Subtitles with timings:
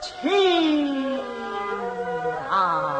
[0.00, 1.18] 情
[2.50, 2.98] 啊。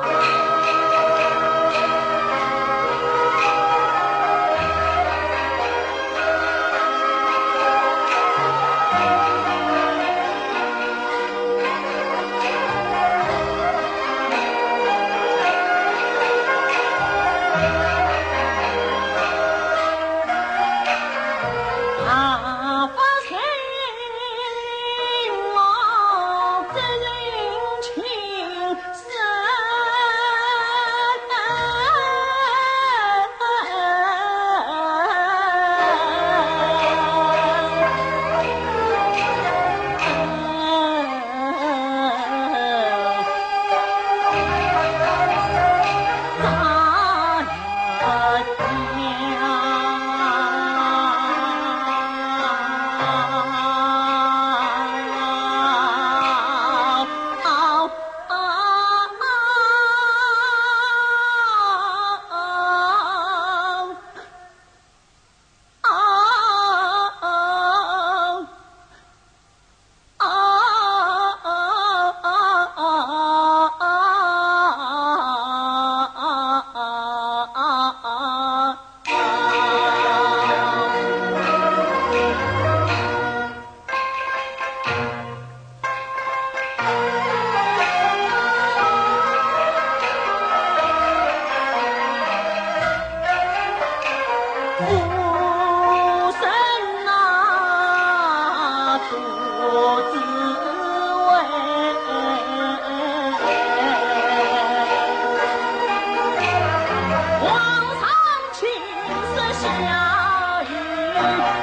[111.19, 111.57] Thank you.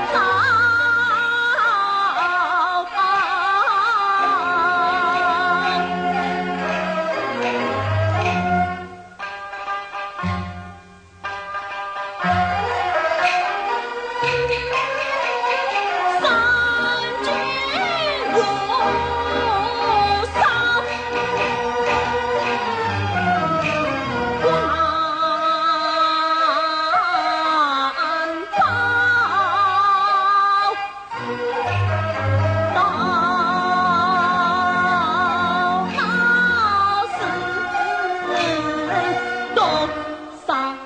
[40.45, 40.84] 三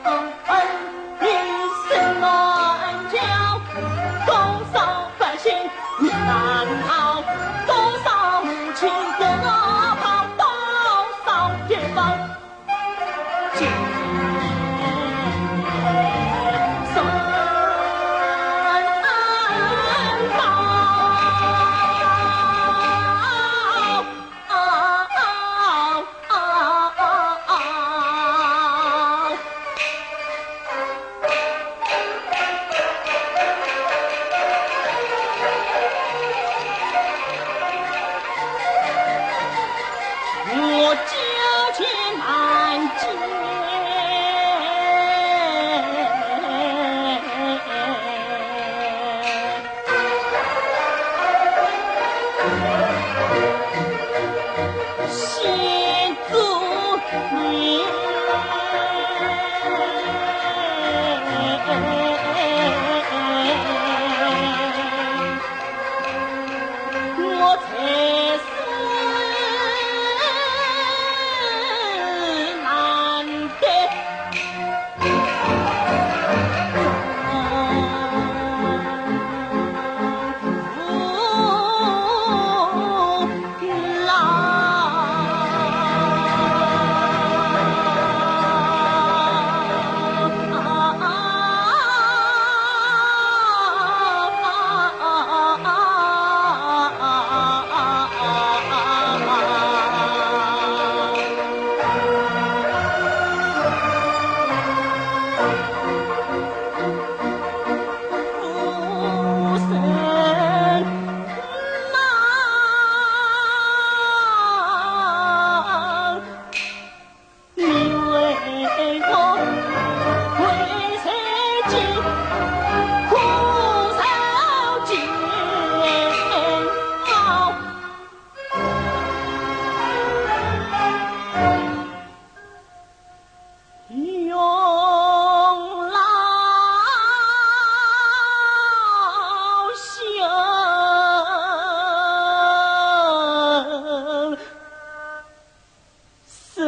[146.60, 146.68] 声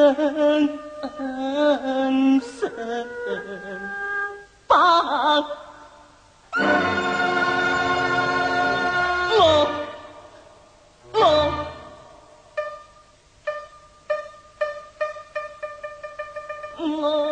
[2.39, 2.71] 声
[4.65, 5.47] 爸妈
[17.01, 17.30] 妈